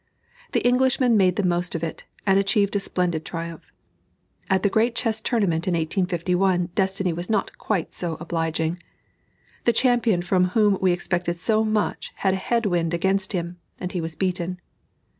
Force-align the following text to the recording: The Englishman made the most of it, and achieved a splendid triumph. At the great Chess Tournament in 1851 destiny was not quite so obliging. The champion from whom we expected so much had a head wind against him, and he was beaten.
The 0.53 0.65
Englishman 0.67 1.15
made 1.15 1.35
the 1.35 1.43
most 1.43 1.75
of 1.75 1.83
it, 1.83 2.05
and 2.25 2.39
achieved 2.39 2.75
a 2.75 2.79
splendid 2.79 3.23
triumph. 3.23 3.71
At 4.49 4.63
the 4.63 4.69
great 4.69 4.95
Chess 4.95 5.21
Tournament 5.21 5.67
in 5.67 5.75
1851 5.75 6.69
destiny 6.73 7.13
was 7.13 7.29
not 7.29 7.55
quite 7.59 7.93
so 7.93 8.17
obliging. 8.19 8.81
The 9.65 9.73
champion 9.73 10.23
from 10.23 10.45
whom 10.45 10.79
we 10.81 10.91
expected 10.91 11.37
so 11.39 11.63
much 11.63 12.13
had 12.15 12.33
a 12.33 12.37
head 12.37 12.65
wind 12.65 12.95
against 12.95 13.33
him, 13.33 13.57
and 13.79 13.91
he 13.91 14.01
was 14.01 14.15
beaten. 14.15 14.59